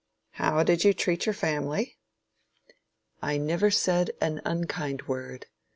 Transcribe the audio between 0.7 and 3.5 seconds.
you treat your family? I